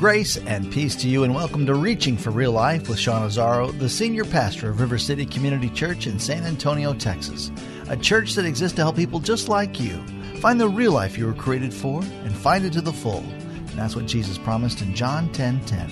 [0.00, 3.78] Grace and peace to you, and welcome to Reaching for Real Life with Sean Azzaro,
[3.78, 7.50] the senior pastor of River City Community Church in San Antonio, Texas.
[7.90, 10.02] A church that exists to help people just like you
[10.36, 13.18] find the real life you were created for and find it to the full.
[13.18, 15.90] And that's what Jesus promised in John 10 10.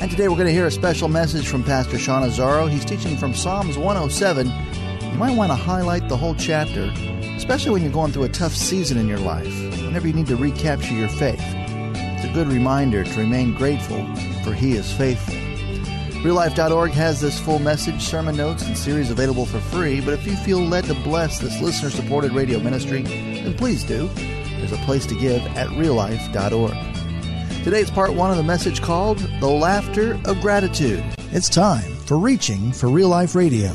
[0.00, 2.70] And today we're going to hear a special message from Pastor Sean Azzaro.
[2.70, 4.46] He's teaching from Psalms 107.
[4.46, 6.84] You might want to highlight the whole chapter,
[7.36, 10.36] especially when you're going through a tough season in your life, whenever you need to
[10.36, 11.55] recapture your faith.
[12.26, 14.04] A good reminder to remain grateful,
[14.42, 15.34] for He is faithful.
[16.22, 20.34] RealLife.org has this full message, sermon notes, and series available for free, but if you
[20.34, 24.08] feel led to bless this listener supported radio ministry, then please do.
[24.08, 26.74] There's a place to give at reallife.org.
[27.62, 31.04] Today's part one of the message called The Laughter of Gratitude.
[31.30, 33.70] It's time for Reaching for Real Life Radio.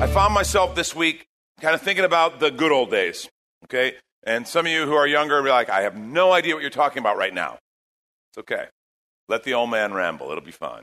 [0.00, 1.24] I found myself this week
[1.62, 3.26] kind of thinking about the good old days,
[3.64, 3.94] okay?
[4.22, 6.60] And some of you who are younger will be like, I have no idea what
[6.60, 7.56] you're talking about right now.
[8.30, 8.66] It's okay.
[9.28, 10.82] Let the old man ramble, it'll be fine.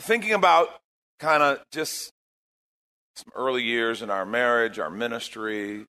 [0.00, 0.68] Thinking about
[1.20, 2.10] kind of just
[3.14, 5.86] some early years in our marriage, our ministry,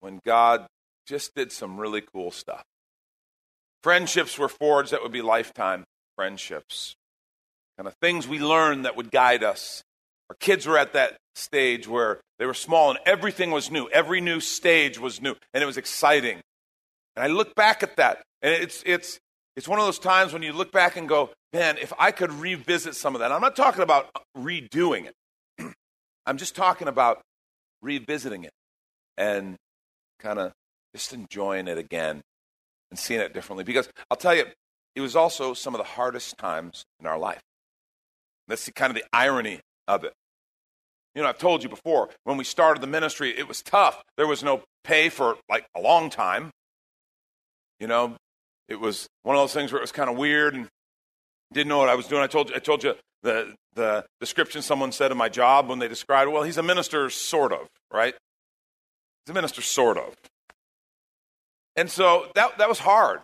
[0.00, 0.66] when God
[1.06, 2.62] just did some really cool stuff.
[3.82, 5.84] Friendships were forged that would be lifetime
[6.16, 6.96] friendships.
[7.76, 9.82] Kind of things we learned that would guide us.
[10.28, 13.88] Our kids were at that stage where they were small and everything was new.
[13.88, 16.40] Every new stage was new and it was exciting.
[17.18, 19.18] And I look back at that and it's, it's,
[19.56, 22.32] it's one of those times when you look back and go, man, if I could
[22.32, 23.32] revisit some of that.
[23.32, 25.74] I'm not talking about redoing it.
[26.26, 27.22] I'm just talking about
[27.82, 28.52] revisiting it
[29.16, 29.56] and
[30.20, 30.52] kind of
[30.94, 32.20] just enjoying it again
[32.92, 33.64] and seeing it differently.
[33.64, 34.44] Because I'll tell you,
[34.94, 37.40] it was also some of the hardest times in our life.
[38.46, 39.58] That's the, kind of the irony
[39.88, 40.12] of it.
[41.16, 44.04] You know, I've told you before, when we started the ministry, it was tough.
[44.16, 46.52] There was no pay for like a long time.
[47.80, 48.16] You know,
[48.68, 50.68] it was one of those things where it was kind of weird and
[51.52, 52.22] didn't know what I was doing.
[52.22, 55.78] I told you, I told you the, the description someone said of my job when
[55.78, 56.30] they described.
[56.30, 58.14] Well, he's a minister, sort of, right?
[59.24, 60.14] He's a minister, sort of.
[61.76, 63.20] And so that, that was hard.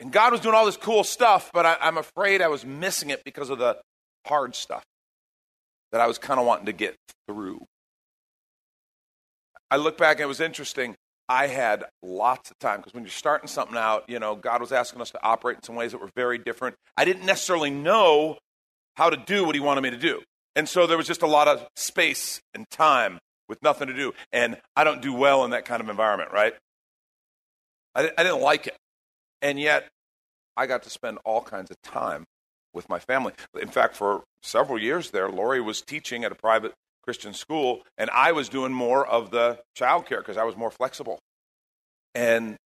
[0.00, 3.10] And God was doing all this cool stuff, but I, I'm afraid I was missing
[3.10, 3.78] it because of the
[4.26, 4.82] hard stuff
[5.92, 6.96] that I was kind of wanting to get
[7.28, 7.64] through.
[9.70, 10.96] I look back and it was interesting.
[11.28, 14.72] I had lots of time because when you're starting something out, you know, God was
[14.72, 16.76] asking us to operate in some ways that were very different.
[16.96, 18.38] I didn't necessarily know
[18.96, 20.22] how to do what He wanted me to do.
[20.54, 23.18] And so there was just a lot of space and time
[23.48, 24.12] with nothing to do.
[24.32, 26.54] And I don't do well in that kind of environment, right?
[27.94, 28.76] I, I didn't like it.
[29.40, 29.88] And yet,
[30.56, 32.24] I got to spend all kinds of time
[32.74, 33.32] with my family.
[33.60, 38.10] In fact, for several years there, Lori was teaching at a private Christian school, and
[38.10, 41.18] I was doing more of the child care because I was more flexible.
[42.14, 42.56] And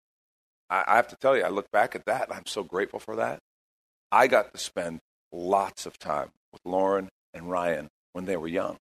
[0.71, 3.01] I, I have to tell you, I look back at that, and I'm so grateful
[3.01, 3.39] for that.
[4.13, 5.01] I got to spend
[5.33, 8.77] lots of time with Lauren and Ryan when they were young,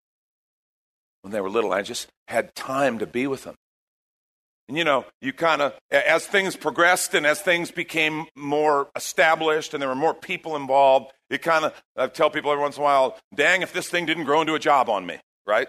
[1.22, 1.74] when they were little.
[1.74, 3.56] I just had time to be with them.
[4.68, 9.74] And you know, you kind of, as things progressed and as things became more established
[9.74, 12.82] and there were more people involved, it kind of, I tell people every once in
[12.82, 15.68] a while, dang, if this thing didn't grow into a job on me, right?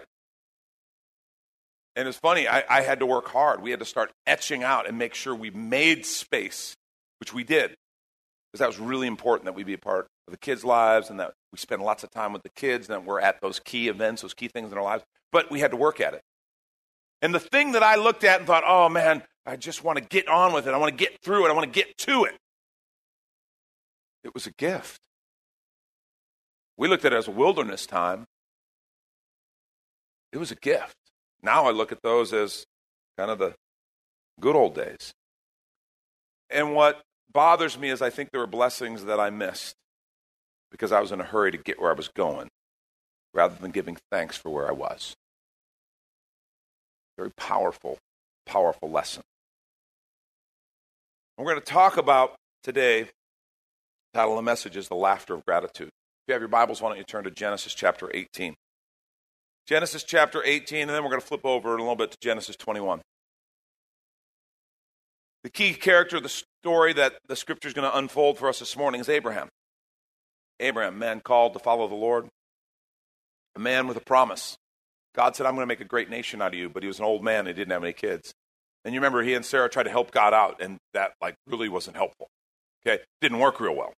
[1.95, 3.61] And it's funny, I, I had to work hard.
[3.61, 6.75] We had to start etching out and make sure we made space,
[7.19, 7.75] which we did.
[8.51, 11.19] Because that was really important that we be a part of the kids' lives and
[11.19, 13.87] that we spend lots of time with the kids and that we're at those key
[13.87, 15.03] events, those key things in our lives.
[15.31, 16.21] But we had to work at it.
[17.21, 20.03] And the thing that I looked at and thought, oh man, I just want to
[20.03, 20.73] get on with it.
[20.73, 21.49] I want to get through it.
[21.49, 22.35] I want to get to it.
[24.23, 24.99] It was a gift.
[26.77, 28.27] We looked at it as a wilderness time.
[30.37, 30.95] It was a gift.
[31.41, 32.67] Now I look at those as
[33.17, 33.55] kind of the
[34.39, 35.11] good old days.
[36.51, 37.01] And what
[37.33, 39.73] bothers me is I think there were blessings that I missed
[40.69, 42.49] because I was in a hurry to get where I was going
[43.33, 45.15] rather than giving thanks for where I was.
[47.17, 47.97] Very powerful,
[48.45, 49.23] powerful lesson.
[51.35, 53.09] We're going to talk about today, the
[54.13, 55.87] title of the message is The Laughter of Gratitude.
[55.87, 58.53] If you have your Bibles, why don't you turn to Genesis chapter 18.
[59.67, 62.17] Genesis chapter 18, and then we're going to flip over in a little bit to
[62.21, 63.01] Genesis 21.
[65.43, 68.59] The key character of the story that the scripture is going to unfold for us
[68.59, 69.49] this morning is Abraham.
[70.61, 72.27] Abraham, man called to follow the Lord,
[73.55, 74.55] a man with a promise.
[75.13, 76.99] God said, I'm going to make a great nation out of you, but he was
[76.99, 78.33] an old man and he didn't have any kids.
[78.85, 81.67] And you remember he and Sarah tried to help God out, and that like really
[81.67, 82.29] wasn't helpful.
[82.85, 83.91] Okay, didn't work real well.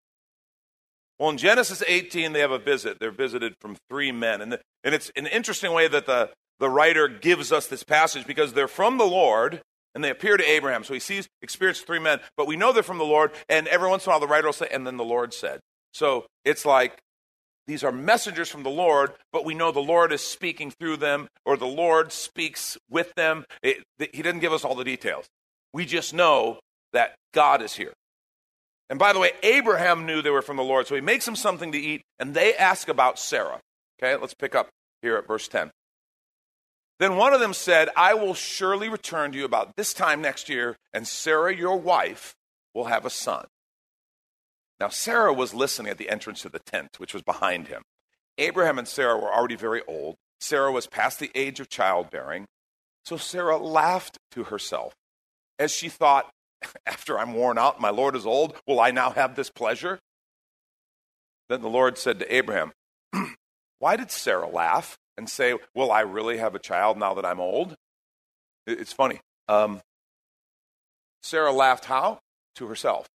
[1.19, 2.97] Well, in Genesis 18, they have a visit.
[2.99, 6.69] They're visited from three men, and the, and it's an interesting way that the the
[6.69, 9.61] writer gives us this passage because they're from the Lord
[9.95, 10.83] and they appear to Abraham.
[10.83, 13.31] So he sees, experiences three men, but we know they're from the Lord.
[13.47, 15.61] And every once in a while, the writer will say, and then the Lord said.
[15.93, 16.99] So it's like
[17.65, 21.27] these are messengers from the Lord, but we know the Lord is speaking through them,
[21.45, 23.45] or the Lord speaks with them.
[23.63, 25.25] It, he didn't give us all the details.
[25.73, 26.59] We just know
[26.93, 27.93] that God is here.
[28.89, 31.35] And by the way, Abraham knew they were from the Lord, so he makes them
[31.35, 33.59] something to eat, and they ask about Sarah.
[34.01, 34.69] Okay, let's pick up
[35.01, 35.71] here at verse 10.
[36.99, 40.49] Then one of them said, I will surely return to you about this time next
[40.49, 42.35] year, and Sarah, your wife,
[42.73, 43.45] will have a son.
[44.79, 47.83] Now, Sarah was listening at the entrance to the tent, which was behind him.
[48.37, 50.15] Abraham and Sarah were already very old.
[50.39, 52.45] Sarah was past the age of childbearing.
[53.03, 54.93] So Sarah laughed to herself
[55.57, 56.29] as she thought,
[56.85, 59.99] After I'm worn out, my Lord is old, will I now have this pleasure?
[61.49, 62.71] Then the Lord said to Abraham,
[63.79, 67.39] Why did Sarah laugh and say, Will I really have a child now that I'm
[67.39, 67.75] old?
[68.67, 69.19] It's funny.
[69.47, 69.81] Um,
[71.23, 72.19] Sarah laughed how?
[72.55, 73.07] To herself.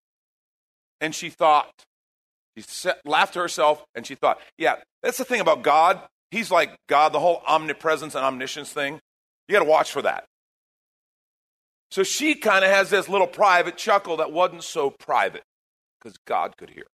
[1.00, 1.70] And she thought,
[2.56, 2.64] she
[3.04, 6.00] laughed to herself and she thought, yeah, that's the thing about God.
[6.30, 9.00] He's like God, the whole omnipresence and omniscience thing.
[9.48, 10.24] You got to watch for that.
[11.90, 15.42] So she kind of has this little private chuckle that wasn't so private
[15.98, 16.86] because God could hear.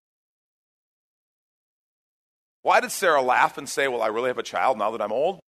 [2.62, 5.12] Why did Sarah laugh and say, Well, I really have a child now that I'm
[5.12, 5.40] old?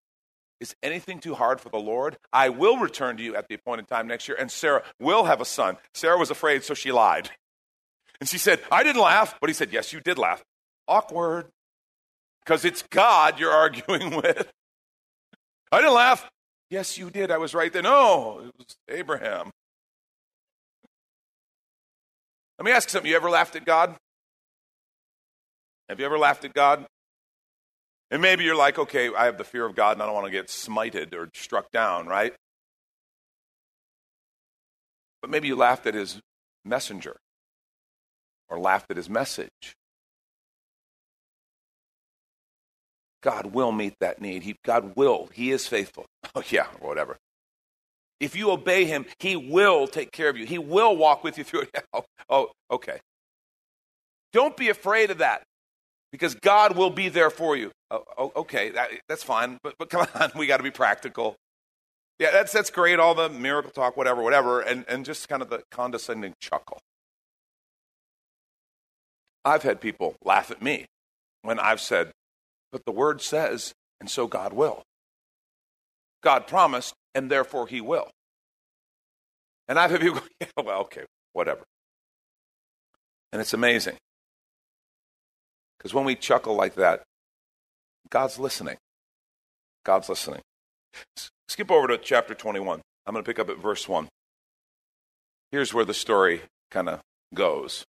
[0.61, 2.17] Is anything too hard for the Lord?
[2.33, 5.41] I will return to you at the appointed time next year, and Sarah will have
[5.41, 5.77] a son.
[5.93, 7.31] Sarah was afraid, so she lied.
[8.21, 9.35] And she said, I didn't laugh.
[9.41, 10.43] But he said, Yes, you did laugh.
[10.87, 11.47] Awkward.
[12.45, 14.51] Because it's God you're arguing with.
[15.73, 16.29] I didn't laugh.
[16.73, 17.31] Yes, you did.
[17.31, 17.83] I was right there.
[17.83, 19.51] No, oh, it was Abraham.
[22.59, 23.11] Let me ask you something.
[23.11, 23.95] You ever laughed at God?
[25.91, 26.87] Have you ever laughed at God?
[28.11, 30.25] And maybe you're like, okay, I have the fear of God and I don't want
[30.25, 32.33] to get smited or struck down, right?
[35.21, 36.21] But maybe you laughed at his
[36.65, 37.17] messenger
[38.49, 39.77] or laughed at his message.
[43.23, 44.43] God will meet that need.
[44.45, 45.29] He, God will.
[45.35, 46.07] He is faithful.
[46.35, 47.19] Oh, yeah, whatever.
[48.19, 50.47] If you obey him, he will take care of you.
[50.47, 51.85] He will walk with you through it.
[52.31, 53.01] Oh, okay.
[54.33, 55.43] Don't be afraid of that
[56.11, 57.71] because God will be there for you.
[57.91, 61.37] Oh, oh, okay, that, that's fine, but, but come on, we got to be practical.
[62.19, 65.51] Yeah, that's, that's great, all the miracle talk, whatever, whatever, and, and just kind of
[65.51, 66.79] the condescending chuckle.
[69.45, 70.87] I've had people laugh at me
[71.43, 72.13] when I've said,
[72.71, 74.85] but the word says, and so God will.
[76.23, 78.11] God promised, and therefore he will.
[79.69, 81.65] And I've had people go, yeah, well, okay, whatever.
[83.33, 83.97] And it's amazing.
[85.79, 87.03] Because when we chuckle like that,
[88.11, 88.77] God's listening.
[89.85, 90.41] God's listening.
[91.49, 92.81] Skip over to chapter 21.
[93.07, 94.09] I'm going to pick up at verse 1.
[95.51, 97.01] Here's where the story kind of
[97.35, 97.85] goes.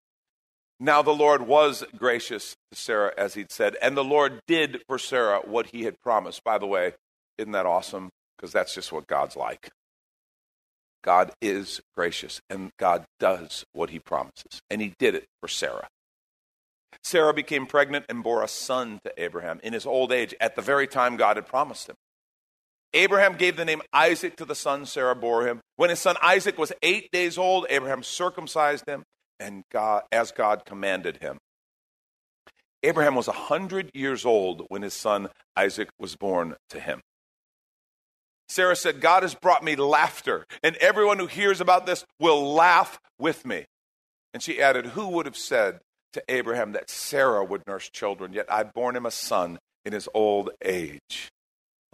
[0.81, 4.99] Now the Lord was gracious to Sarah as he'd said, and the Lord did for
[4.99, 6.43] Sarah what he had promised.
[6.43, 6.95] By the way,
[7.39, 8.11] isn't that awesome?
[8.37, 9.71] Because that's just what God's like.
[11.03, 14.61] God is gracious, and God does what he promises.
[14.71, 15.89] And he did it for Sarah.
[17.03, 20.63] Sarah became pregnant and bore a son to Abraham in his old age at the
[20.63, 21.97] very time God had promised him.
[22.95, 25.61] Abraham gave the name Isaac to the son Sarah bore him.
[25.77, 29.03] When his son Isaac was eight days old, Abraham circumcised him
[29.41, 31.39] and God, as God commanded him.
[32.83, 37.01] Abraham was a 100 years old when his son Isaac was born to him.
[38.53, 43.01] Sarah said, God has brought me laughter, and everyone who hears about this will laugh
[43.19, 43.65] with me.
[44.35, 45.81] And she added, Who would have said
[46.13, 50.07] to Abraham that Sarah would nurse children, yet I've borne him a son in his
[50.13, 51.31] old age?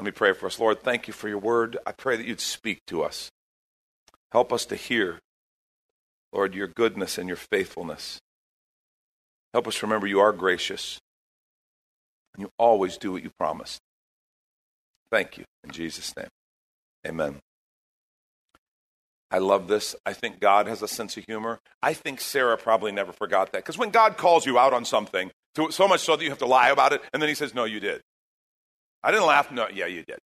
[0.01, 0.59] Let me pray for us.
[0.59, 1.79] Lord, thank you for your word.
[1.87, 3.31] I pray that you'd speak to us.
[4.33, 5.21] Help us to hear
[6.33, 8.19] Lord, your goodness and your faithfulness.
[9.55, 10.99] Help us remember you are gracious
[12.35, 13.79] and you always do what you promised.
[15.11, 15.45] Thank you.
[15.65, 16.29] In Jesus' name,
[17.07, 17.41] amen.
[19.31, 19.95] I love this.
[20.07, 21.61] I think God has a sense of humor.
[21.83, 23.59] I think Sarah probably never forgot that.
[23.59, 25.31] Because when God calls you out on something,
[25.71, 27.65] so much so that you have to lie about it, and then he says, No,
[27.65, 28.01] you did.
[29.03, 29.51] I didn't laugh.
[29.53, 30.19] No, yeah, you did.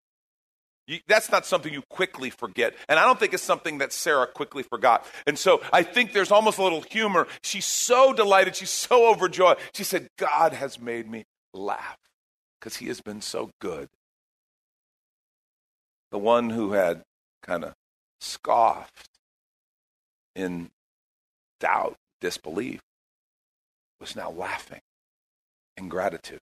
[0.87, 2.75] You, that's not something you quickly forget.
[2.89, 5.07] And I don't think it's something that Sarah quickly forgot.
[5.27, 7.29] And so I think there's almost a little humor.
[7.43, 8.57] She's so delighted.
[8.57, 9.59] She's so overjoyed.
[9.73, 11.25] She said, God has made me
[11.55, 11.99] laugh
[12.59, 13.89] because he has been so good.
[16.11, 17.02] The one who had
[17.43, 17.75] kind of
[18.21, 19.09] scoffed
[20.35, 20.71] in
[21.61, 22.81] doubt, disbelief,
[24.00, 24.81] was now laughing
[25.76, 26.40] in gratitude.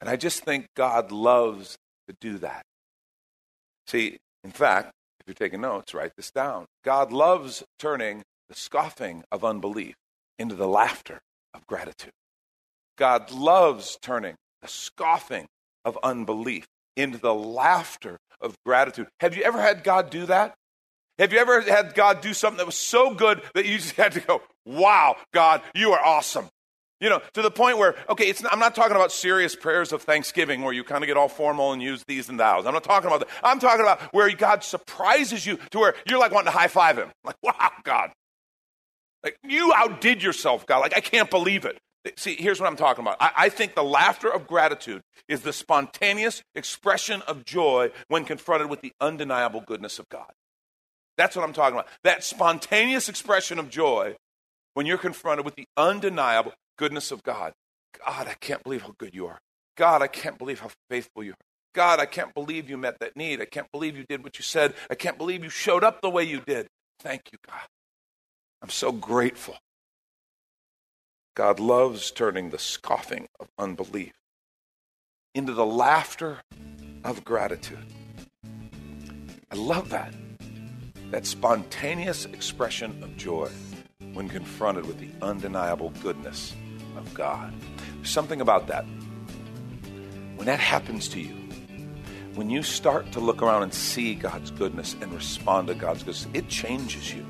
[0.00, 1.76] And I just think God loves
[2.08, 2.62] to do that.
[3.86, 6.66] See, in fact, if you're taking notes, write this down.
[6.84, 9.94] God loves turning the scoffing of unbelief
[10.38, 11.20] into the laughter
[11.54, 12.12] of gratitude.
[12.96, 15.46] God loves turning the scoffing
[15.84, 16.66] of unbelief
[16.96, 19.08] into the laughter of gratitude.
[19.20, 20.54] Have you ever had God do that?
[21.18, 24.12] Have you ever had God do something that was so good that you just had
[24.12, 26.48] to go, wow, God, you are awesome?
[27.00, 30.02] You know, to the point where, okay, not, I'm not talking about serious prayers of
[30.02, 32.66] thanksgiving where you kind of get all formal and use these and thous.
[32.66, 33.28] I'm not talking about that.
[33.42, 36.96] I'm talking about where God surprises you to where you're like wanting to high five
[36.96, 37.10] him.
[37.24, 38.10] Like, wow, God.
[39.22, 40.78] Like, you outdid yourself, God.
[40.80, 41.78] Like, I can't believe it.
[42.16, 43.16] See, here's what I'm talking about.
[43.20, 48.68] I, I, think the laughter of gratitude is the spontaneous expression of joy when confronted
[48.68, 50.30] with the undeniable goodness of God.
[51.16, 51.88] That's what I'm talking about.
[52.02, 54.16] That spontaneous expression of joy
[54.74, 57.52] when you're confronted with the undeniable goodness of God.
[58.04, 59.38] God, I can't believe how good you are.
[59.76, 61.36] God, I can't believe how faithful you are.
[61.74, 63.40] God, I can't believe you met that need.
[63.40, 64.74] I can't believe you did what you said.
[64.90, 66.68] I can't believe you showed up the way you did.
[67.00, 67.62] Thank you, God.
[68.62, 69.56] I'm so grateful.
[71.36, 74.12] God loves turning the scoffing of unbelief
[75.34, 76.38] into the laughter
[77.02, 77.92] of gratitude.
[79.50, 80.14] I love that.
[81.10, 83.50] That spontaneous expression of joy
[84.12, 86.54] when confronted with the undeniable goodness
[86.96, 87.52] of God.
[88.04, 88.84] Something about that.
[90.36, 91.34] When that happens to you,
[92.36, 96.28] when you start to look around and see God's goodness and respond to God's goodness,
[96.32, 97.26] it changes you.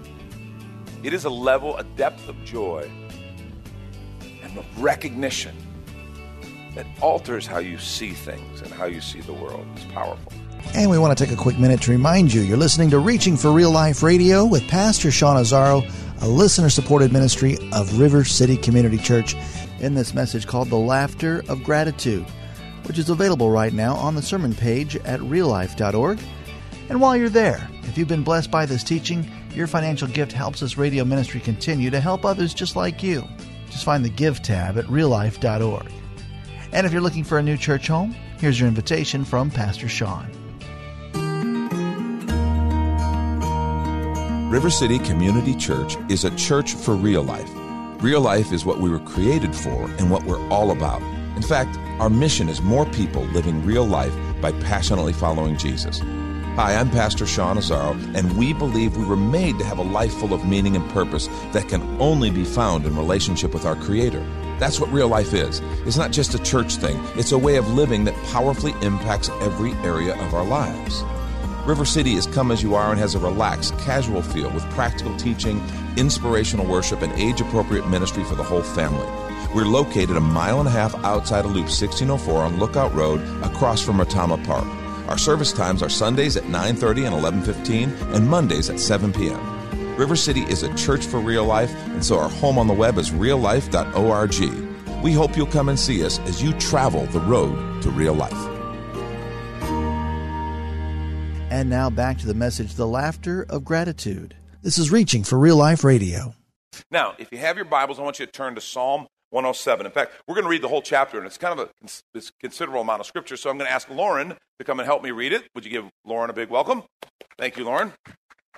[1.02, 2.90] It is a level, a depth of joy
[4.78, 5.56] recognition
[6.74, 9.66] that alters how you see things and how you see the world.
[9.76, 10.32] It's powerful.
[10.74, 13.36] And we want to take a quick minute to remind you you're listening to Reaching
[13.36, 15.88] for Real Life Radio with Pastor Sean Azzaro,
[16.22, 19.36] a listener supported ministry of River City Community Church,
[19.78, 22.24] in this message called The Laughter of Gratitude,
[22.86, 26.18] which is available right now on the sermon page at reallife.org.
[26.88, 30.60] And while you're there, if you've been blessed by this teaching, your financial gift helps
[30.60, 33.22] this radio ministry continue to help others just like you.
[33.74, 35.90] Just find the Give tab at reallife.org.
[36.72, 40.30] And if you're looking for a new church home, here's your invitation from Pastor Sean.
[44.48, 47.50] River City Community Church is a church for real life.
[48.00, 51.02] Real life is what we were created for and what we're all about.
[51.34, 56.00] In fact, our mission is more people living real life by passionately following Jesus.
[56.56, 60.14] Hi, I'm Pastor Sean Azzaro, and we believe we were made to have a life
[60.14, 64.24] full of meaning and purpose that can only be found in relationship with our Creator.
[64.60, 65.60] That's what real life is.
[65.84, 69.72] It's not just a church thing, it's a way of living that powerfully impacts every
[69.82, 71.02] area of our lives.
[71.66, 75.16] River City is come as you are and has a relaxed, casual feel with practical
[75.16, 75.60] teaching,
[75.96, 79.08] inspirational worship, and age appropriate ministry for the whole family.
[79.56, 83.80] We're located a mile and a half outside of Loop 1604 on Lookout Road across
[83.82, 84.83] from Retama Park.
[85.08, 89.40] Our service times are Sundays at 9:30 and 11:15 and Mondays at 7 p.m.
[89.96, 92.98] River City is a church for real life, and so our home on the web
[92.98, 95.02] is reallife.org.
[95.02, 98.32] We hope you'll come and see us as you travel the road to real life.
[101.50, 104.34] And now back to the message The Laughter of Gratitude.
[104.62, 106.34] This is Reaching for Real Life Radio.
[106.90, 109.84] Now, if you have your Bibles, I want you to turn to Psalm 107.
[109.84, 112.80] In fact, we're going to read the whole chapter, and it's kind of a considerable
[112.80, 113.36] amount of scripture.
[113.36, 115.42] So I'm going to ask Lauren to come and help me read it.
[115.54, 116.84] Would you give Lauren a big welcome?
[117.36, 117.92] Thank you, Lauren,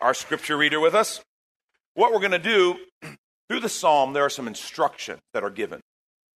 [0.03, 1.23] our scripture reader with us.
[1.95, 2.77] What we're going to do
[3.49, 5.81] through the psalm, there are some instructions that are given.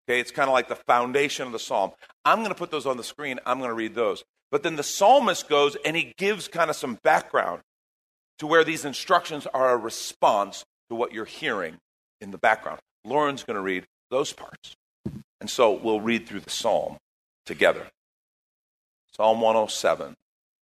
[0.08, 1.90] Okay, it's kind of like the foundation of the psalm.
[2.24, 3.38] I'm going to put those on the screen.
[3.44, 4.24] I'm going to read those.
[4.50, 7.60] But then the psalmist goes and he gives kind of some background
[8.38, 11.76] to where these instructions are a response to what you're hearing
[12.22, 12.80] in the background.
[13.04, 14.76] Lauren's going to read those parts.
[15.40, 16.98] And so we'll read through the psalm
[17.46, 17.86] together.
[19.16, 20.14] Psalm 107,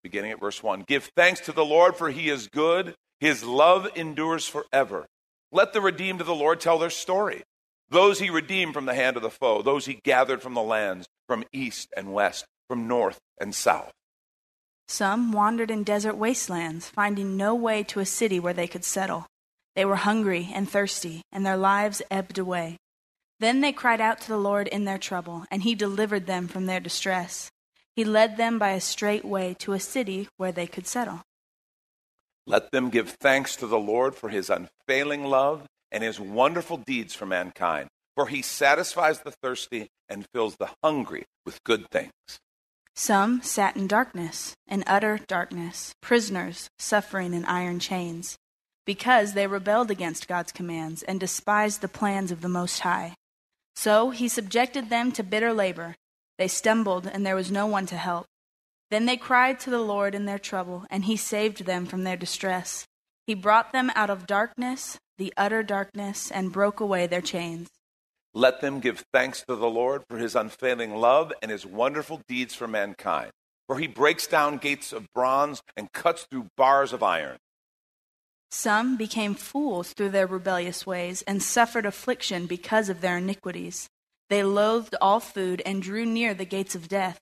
[0.02, 0.84] beginning at verse 1.
[0.86, 2.94] Give thanks to the Lord, for he is good.
[3.20, 5.06] His love endures forever.
[5.50, 7.42] Let the redeemed of the Lord tell their story.
[7.90, 11.08] Those he redeemed from the hand of the foe, those he gathered from the lands,
[11.26, 13.92] from east and west from north and south.
[14.86, 19.26] Some wandered in desert wastelands, finding no way to a city where they could settle.
[19.74, 22.76] They were hungry and thirsty, and their lives ebbed away.
[23.40, 26.66] Then they cried out to the Lord in their trouble, and he delivered them from
[26.66, 27.50] their distress.
[27.95, 31.23] He led them by a straight way to a city where they could settle.
[32.47, 37.14] Let them give thanks to the Lord for his unfailing love and his wonderful deeds
[37.14, 37.88] for mankind.
[38.14, 42.12] For he satisfies the thirsty and fills the hungry with good things.
[42.97, 48.37] Some sat in darkness, in utter darkness, prisoners suffering in iron chains,
[48.85, 53.14] because they rebelled against God's commands and despised the plans of the Most High.
[53.78, 55.94] So he subjected them to bitter labor.
[56.37, 58.26] They stumbled, and there was no one to help.
[58.90, 62.16] Then they cried to the Lord in their trouble, and he saved them from their
[62.16, 62.88] distress.
[63.25, 67.68] He brought them out of darkness, the utter darkness, and broke away their chains.
[68.35, 72.56] Let them give thanks to the Lord for his unfailing love and his wonderful deeds
[72.56, 73.30] for mankind.
[73.68, 77.38] For he breaks down gates of bronze and cuts through bars of iron.
[78.50, 83.88] Some became fools through their rebellious ways and suffered affliction because of their iniquities.
[84.30, 87.18] They loathed all food and drew near the gates of death.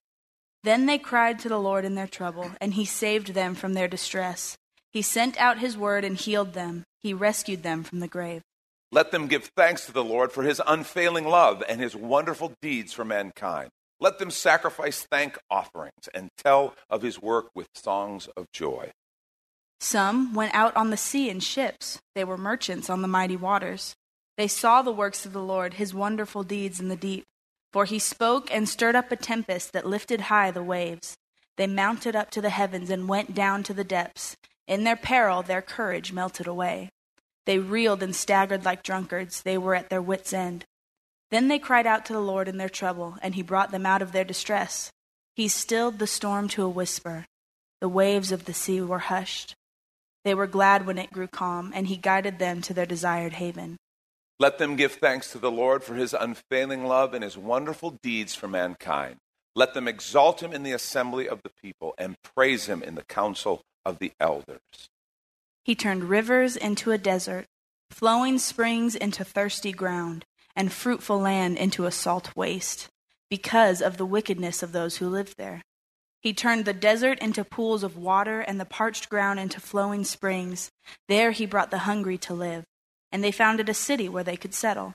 [0.62, 3.88] Then they cried to the Lord in their trouble, and he saved them from their
[3.88, 4.56] distress.
[4.92, 6.84] He sent out his word and healed them.
[7.02, 8.42] He rescued them from the grave.
[8.90, 12.92] Let them give thanks to the Lord for his unfailing love and his wonderful deeds
[12.92, 13.70] for mankind.
[14.00, 18.90] Let them sacrifice thank offerings and tell of his work with songs of joy.
[19.80, 22.00] Some went out on the sea in ships.
[22.14, 23.94] They were merchants on the mighty waters.
[24.36, 27.24] They saw the works of the Lord, his wonderful deeds in the deep.
[27.72, 31.16] For he spoke and stirred up a tempest that lifted high the waves.
[31.56, 34.36] They mounted up to the heavens and went down to the depths.
[34.66, 36.90] In their peril, their courage melted away.
[37.44, 39.42] They reeled and staggered like drunkards.
[39.42, 40.64] They were at their wits' end.
[41.30, 44.02] Then they cried out to the Lord in their trouble, and he brought them out
[44.02, 44.90] of their distress.
[45.34, 47.26] He stilled the storm to a whisper.
[47.80, 49.54] The waves of the sea were hushed.
[50.26, 53.76] They were glad when it grew calm, and he guided them to their desired haven.
[54.40, 58.34] Let them give thanks to the Lord for his unfailing love and his wonderful deeds
[58.34, 59.18] for mankind.
[59.54, 63.04] Let them exalt him in the assembly of the people and praise him in the
[63.04, 64.88] council of the elders.
[65.62, 67.46] He turned rivers into a desert,
[67.92, 70.24] flowing springs into thirsty ground,
[70.56, 72.88] and fruitful land into a salt waste,
[73.30, 75.62] because of the wickedness of those who lived there.
[76.26, 80.72] He turned the desert into pools of water and the parched ground into flowing springs.
[81.06, 82.64] There he brought the hungry to live,
[83.12, 84.92] and they founded a city where they could settle.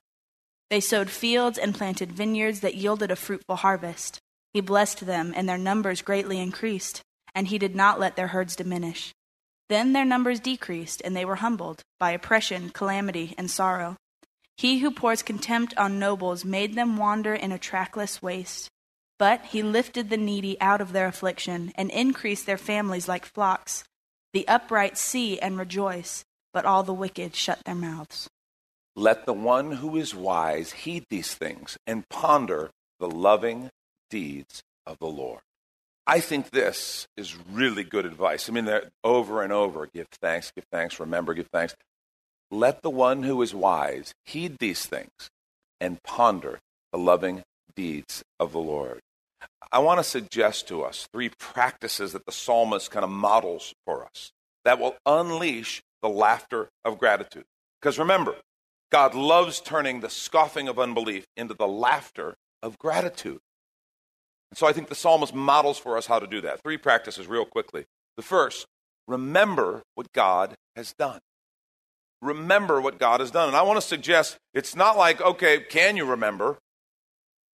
[0.69, 4.19] They sowed fields and planted vineyards that yielded a fruitful harvest.
[4.53, 7.01] He blessed them, and their numbers greatly increased,
[7.33, 9.13] and he did not let their herds diminish.
[9.69, 13.95] Then their numbers decreased, and they were humbled by oppression, calamity, and sorrow.
[14.57, 18.67] He who pours contempt on nobles made them wander in a trackless waste.
[19.21, 23.83] But he lifted the needy out of their affliction and increased their families like flocks.
[24.33, 28.27] The upright see and rejoice, but all the wicked shut their mouths.
[28.95, 33.69] Let the one who is wise heed these things and ponder the loving
[34.09, 35.41] deeds of the Lord.
[36.07, 38.49] I think this is really good advice.
[38.49, 38.67] I mean,
[39.03, 41.75] over and over give thanks, give thanks, remember, give thanks.
[42.49, 45.29] Let the one who is wise heed these things
[45.79, 46.57] and ponder
[46.91, 47.43] the loving
[47.75, 48.99] deeds of the Lord.
[49.71, 54.05] I want to suggest to us three practices that the psalmist kind of models for
[54.05, 54.31] us
[54.65, 57.45] that will unleash the laughter of gratitude.
[57.81, 58.35] Because remember,
[58.91, 63.39] God loves turning the scoffing of unbelief into the laughter of gratitude.
[64.51, 66.61] And so I think the psalmist models for us how to do that.
[66.61, 67.85] Three practices, real quickly.
[68.17, 68.67] The first,
[69.07, 71.19] remember what God has done.
[72.21, 73.47] Remember what God has done.
[73.47, 76.59] And I want to suggest it's not like, okay, can you remember?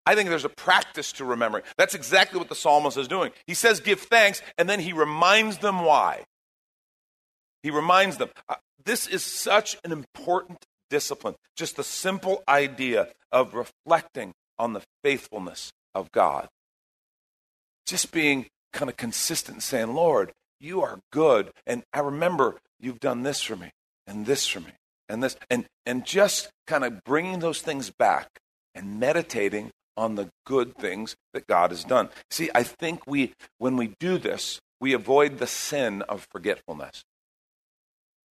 [0.08, 1.64] I think there's a practice to remembering.
[1.76, 3.30] That's exactly what the psalmist is doing.
[3.46, 6.24] He says, give thanks, and then he reminds them why.
[7.62, 8.30] He reminds them.
[8.48, 11.34] Uh, this is such an important discipline.
[11.56, 16.48] Just the simple idea of reflecting on the faithfulness of God
[17.84, 21.50] just being kind of consistent and saying, Lord, you are good.
[21.66, 23.72] And I remember you've done this for me
[24.06, 24.72] and this for me
[25.06, 25.36] and this.
[25.50, 28.40] And, and just kind of bringing those things back
[28.74, 32.08] and meditating on the good things that God has done.
[32.30, 37.04] See, I think we, when we do this, we avoid the sin of forgetfulness.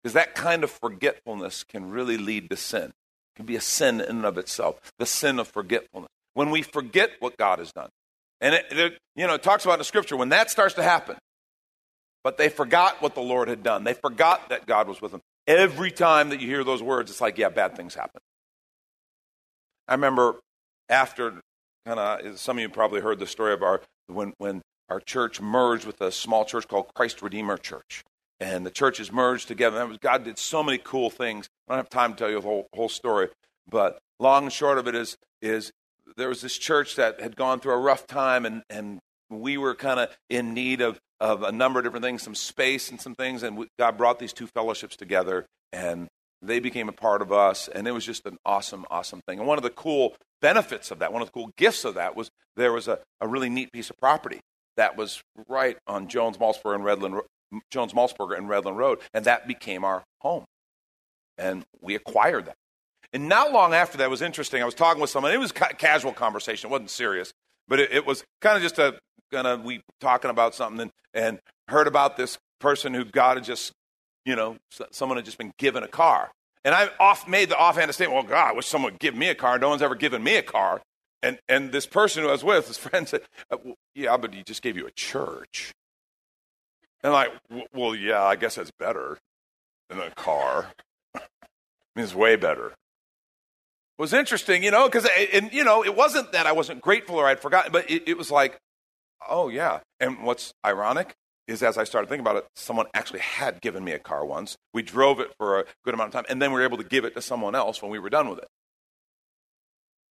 [0.02, 2.86] Because that kind of forgetfulness can really lead to sin.
[2.86, 6.10] It can be a sin in and of itself, the sin of forgetfulness.
[6.34, 7.90] When we forget what God has done,
[8.40, 10.84] and it, it, you know, it talks about in the scripture when that starts to
[10.84, 11.18] happen.
[12.24, 13.84] But they forgot what the Lord had done.
[13.84, 15.22] They forgot that God was with them.
[15.48, 18.22] Every time that you hear those words, it's like, yeah, bad things happen.
[19.88, 20.36] I remember
[20.90, 21.42] after
[21.88, 25.40] kind of some of you probably heard the story of our when when our church
[25.40, 28.04] merged with a small church called Christ Redeemer Church.
[28.40, 29.86] And the churches merged together.
[29.86, 31.48] Was, God did so many cool things.
[31.68, 33.30] I don't have time to tell you the whole, whole story,
[33.70, 35.72] but long and short of it is, is
[36.18, 39.74] there was this church that had gone through a rough time and, and we were
[39.74, 43.16] kind of in need of, of a number of different things, some space and some
[43.16, 46.08] things, and we, God brought these two fellowships together, and
[46.42, 49.40] they became a part of us, and it was just an awesome, awesome thing.
[49.40, 52.16] And one of the cool benefits of that, one of the cool gifts of that,
[52.16, 54.40] was there was a, a really neat piece of property
[54.76, 57.22] that was right on Jones Maltsberger and Redland,
[57.72, 60.46] Jones Maltsberger and Redland Road, and that became our home,
[61.38, 62.56] and we acquired that.
[63.14, 64.62] And not long after that was interesting.
[64.62, 65.32] I was talking with someone.
[65.32, 66.70] It was ca- casual conversation.
[66.70, 67.32] It wasn't serious,
[67.68, 69.00] but it, it was kind of just a
[69.32, 73.44] kind of we talking about something and, and heard about this person who God had
[73.44, 73.72] just,
[74.28, 74.58] you know,
[74.92, 76.32] someone had just been given a car.
[76.66, 79.30] And I off made the offhand statement, well, God, I wish someone would give me
[79.30, 79.58] a car.
[79.58, 80.82] No one's ever given me a car.
[81.24, 84.34] And, and this person who I was with, his friend said, uh, well, yeah, but
[84.34, 85.74] he just gave you a church.
[87.02, 89.18] And I'm like, well, yeah, I guess that's better
[89.90, 90.72] than a car.
[91.16, 91.20] I
[91.96, 92.74] mean, it's way better It
[93.98, 97.28] was interesting, you know, because and you know it wasn't that I wasn't grateful or
[97.28, 98.60] I'd forgotten, but it, it was like,
[99.30, 99.80] oh yeah.
[100.00, 101.16] And what's ironic
[101.48, 104.58] is as I started thinking about it, someone actually had given me a car once.
[104.74, 106.84] We drove it for a good amount of time, and then we were able to
[106.84, 108.48] give it to someone else when we were done with it.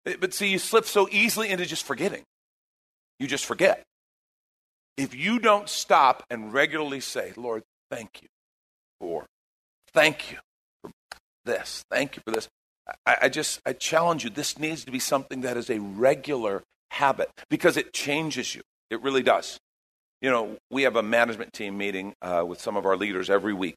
[0.07, 2.23] it but see, you slip so easily into just forgetting.
[3.19, 3.83] You just forget.
[4.97, 8.29] If you don't stop and regularly say, Lord, thank you
[8.99, 9.27] for,
[9.93, 10.39] thank you
[10.83, 10.91] for
[11.45, 12.49] this, thank you for this,
[13.05, 14.31] I, I just I challenge you.
[14.31, 18.63] This needs to be something that is a regular habit because it changes you.
[18.91, 19.59] It really does.
[20.21, 23.53] You know, we have a management team meeting uh, with some of our leaders every
[23.53, 23.77] week,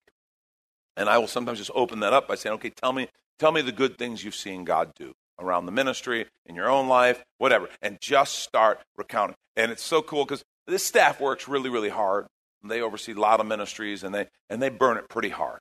[0.96, 3.62] and I will sometimes just open that up by saying, "Okay, tell me, tell me
[3.62, 7.70] the good things you've seen God do around the ministry, in your own life, whatever,"
[7.82, 9.36] and just start recounting.
[9.56, 12.28] And it's so cool because this staff works really, really hard.
[12.64, 15.60] They oversee a lot of ministries, and they and they burn it pretty hard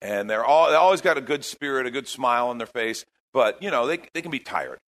[0.00, 3.04] and they're all they always got a good spirit, a good smile on their face,
[3.32, 4.78] but you know they they can be tired.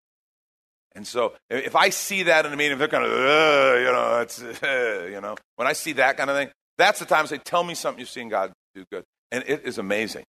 [0.94, 4.42] And so if I see that in a meeting, they're kind of you know it's
[4.62, 7.38] uh, you know when I see that kind of thing, that's the time I say,
[7.38, 10.24] tell me something you've seen God do good, and it is amazing.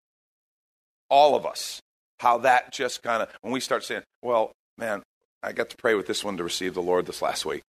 [1.10, 1.82] All of us,
[2.20, 5.02] how that just kind of when we start saying, well, man,
[5.42, 7.64] I got to pray with this one to receive the Lord this last week,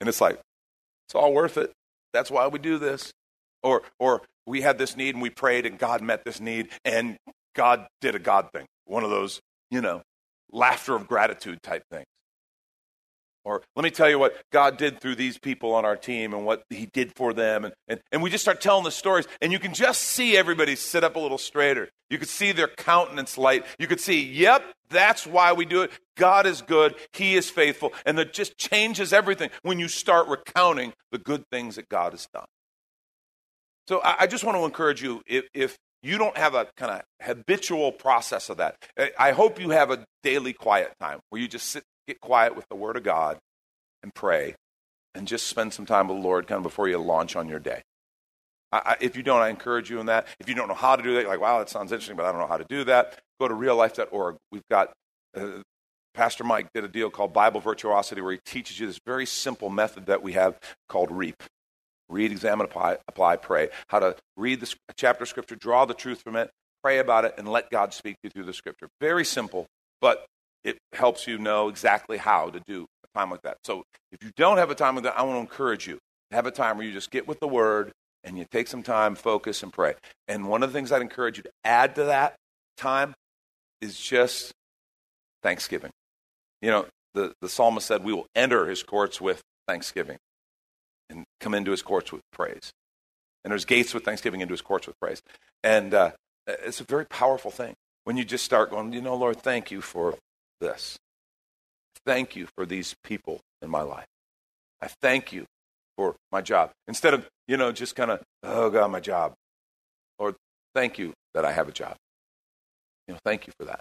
[0.00, 0.40] and it's like
[1.06, 1.72] it's all worth it.
[2.12, 3.12] That's why we do this.
[3.62, 7.16] Or, or we had this need and we prayed and God met this need and
[7.54, 8.66] God did a God thing.
[8.86, 10.02] One of those, you know,
[10.52, 12.06] laughter of gratitude type things.
[13.44, 16.46] Or let me tell you what God did through these people on our team and
[16.46, 17.64] what He did for them.
[17.64, 20.76] And, and, and we just start telling the stories, and you can just see everybody
[20.76, 21.88] sit up a little straighter.
[22.08, 23.64] You could see their countenance light.
[23.80, 25.90] You could see, yep, that's why we do it.
[26.16, 27.92] God is good, He is faithful.
[28.06, 32.28] And that just changes everything when you start recounting the good things that God has
[32.32, 32.46] done.
[33.88, 36.92] So I, I just want to encourage you if, if you don't have a kind
[36.92, 38.76] of habitual process of that,
[39.18, 42.68] I hope you have a daily quiet time where you just sit, get quiet with
[42.68, 43.38] the Word of God
[44.02, 44.56] and pray
[45.14, 47.60] and just spend some time with the Lord kind of before you launch on your
[47.60, 47.82] day.
[48.72, 50.26] I, if you don't, I encourage you in that.
[50.40, 52.32] If you don't know how to do that, like, wow, that sounds interesting, but I
[52.32, 54.36] don't know how to do that, go to reallife.org.
[54.50, 54.92] We've got
[55.36, 55.60] uh,
[56.14, 59.70] Pastor Mike did a deal called Bible Virtuosity where he teaches you this very simple
[59.70, 61.42] method that we have called REAP.
[62.12, 63.70] Read, examine, apply, apply, pray.
[63.88, 66.50] How to read the chapter of Scripture, draw the truth from it,
[66.82, 68.88] pray about it, and let God speak to you through the Scripture.
[69.00, 69.66] Very simple,
[70.00, 70.26] but
[70.62, 73.56] it helps you know exactly how to do a time like that.
[73.64, 75.98] So if you don't have a time like that, I want to encourage you
[76.30, 77.92] to have a time where you just get with the Word
[78.24, 79.94] and you take some time, focus, and pray.
[80.28, 82.34] And one of the things I'd encourage you to add to that
[82.76, 83.14] time
[83.80, 84.52] is just
[85.42, 85.90] thanksgiving.
[86.60, 90.18] You know, the, the psalmist said, We will enter his courts with thanksgiving
[91.12, 92.72] and come into his courts with praise.
[93.44, 95.22] And there's gates with thanksgiving into his courts with praise.
[95.62, 96.12] And uh,
[96.46, 99.80] it's a very powerful thing when you just start going, you know, Lord, thank you
[99.80, 100.16] for
[100.60, 100.98] this.
[102.04, 104.06] Thank you for these people in my life.
[104.80, 105.46] I thank you
[105.96, 106.70] for my job.
[106.88, 109.34] Instead of, you know, just kind of, oh, God, my job.
[110.18, 110.34] Lord,
[110.74, 111.94] thank you that I have a job.
[113.06, 113.80] You know, thank you for that.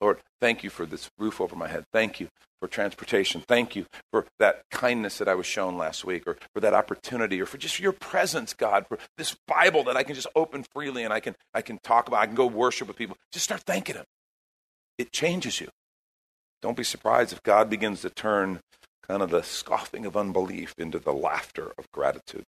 [0.00, 1.84] Lord, thank you for this roof over my head.
[1.92, 2.28] Thank you
[2.60, 3.42] for transportation.
[3.46, 7.40] Thank you for that kindness that I was shown last week, or for that opportunity,
[7.40, 11.04] or for just your presence, God, for this Bible that I can just open freely
[11.04, 12.20] and I can, I can talk about.
[12.20, 13.16] I can go worship with people.
[13.32, 14.04] Just start thanking Him.
[14.98, 15.68] It changes you.
[16.62, 18.60] Don't be surprised if God begins to turn
[19.08, 22.44] kind of the scoffing of unbelief into the laughter of gratitude.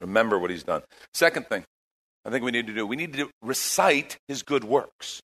[0.00, 0.82] Remember what He's done.
[1.12, 1.64] Second thing
[2.24, 5.20] I think we need to do we need to recite His good works.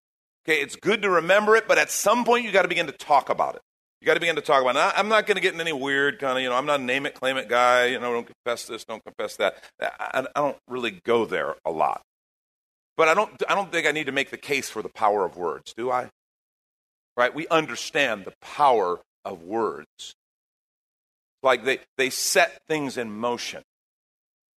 [0.46, 2.92] Okay, it's good to remember it, but at some point you got to begin to
[2.92, 3.62] talk about it.
[4.00, 4.98] You got to begin to talk about it.
[4.98, 6.82] I'm not going to get in any weird kind of, you know, I'm not a
[6.82, 7.86] name it, claim it guy.
[7.86, 9.62] You know, don't confess this, don't confess that.
[9.80, 12.02] I, I don't really go there a lot.
[12.96, 15.24] But I don't, I don't think I need to make the case for the power
[15.24, 16.10] of words, do I?
[17.16, 17.32] Right?
[17.32, 20.14] We understand the power of words.
[21.44, 23.62] Like they, they set things in motion.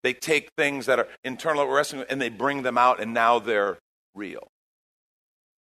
[0.04, 3.78] They take things that are internal wrestling and they bring them out, and now they're
[4.16, 4.48] real.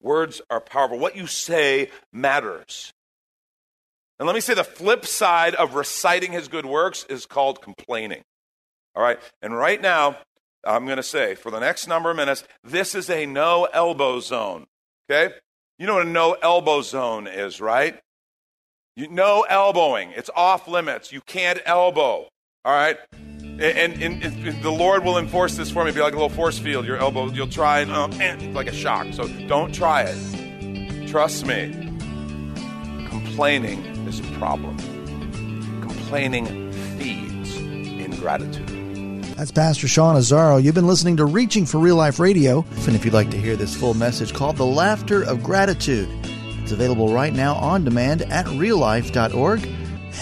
[0.00, 0.98] Words are powerful.
[0.98, 2.92] What you say matters.
[4.18, 8.22] And let me say the flip side of reciting his good works is called complaining.
[8.94, 9.18] All right?
[9.40, 10.18] And right now,
[10.64, 14.20] I'm going to say for the next number of minutes, this is a no elbow
[14.20, 14.66] zone.
[15.10, 15.34] Okay?
[15.78, 17.98] You know what a no elbow zone is, right?
[18.96, 20.12] You, no elbowing.
[20.12, 21.12] It's off limits.
[21.12, 22.28] You can't elbow.
[22.64, 22.98] All right?
[23.60, 25.92] And, and, and, the Lord will enforce this for me.
[25.92, 26.86] Be like a little force field.
[26.86, 29.08] Your elbow, you'll try and, um, and like a shock.
[29.12, 31.08] So don't try it.
[31.08, 31.70] Trust me.
[33.08, 34.78] Complaining is a problem.
[35.82, 39.24] Complaining feeds ingratitude.
[39.36, 40.62] That's Pastor Sean Azzaro.
[40.62, 42.64] You've been listening to Reaching for Real Life Radio.
[42.86, 46.08] And if you'd like to hear this full message called The Laughter of Gratitude,
[46.62, 49.68] it's available right now on demand at reallife.org.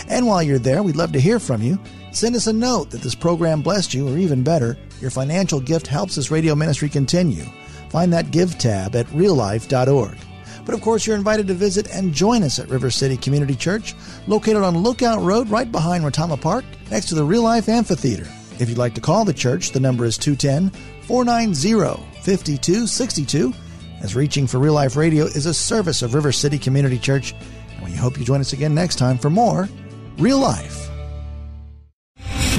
[0.08, 1.78] And while you're there, we'd love to hear from you.
[2.12, 5.86] Send us a note that this program blessed you, or even better, your financial gift
[5.86, 7.44] helps this radio ministry continue.
[7.90, 10.16] Find that Give tab at reallife.org.
[10.64, 13.94] But of course, you're invited to visit and join us at River City Community Church,
[14.26, 18.26] located on Lookout Road right behind Retama Park, next to the Real Life Amphitheater.
[18.58, 20.70] If you'd like to call the church, the number is 210
[21.06, 23.54] 490 5262.
[24.00, 27.34] As Reaching for Real Life Radio is a service of River City Community Church,
[27.76, 29.68] and we hope you join us again next time for more
[30.18, 30.87] Real Life.